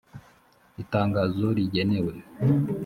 [0.83, 2.13] itangazo rigenewe